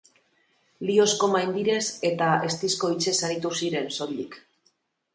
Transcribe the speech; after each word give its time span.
Lihozko 0.89 1.29
maindirez 1.35 1.83
eta 2.11 2.31
eztizko 2.49 2.93
hitzez 2.95 3.17
aritu 3.31 3.55
ziren, 3.63 3.97
soilik. 4.01 4.45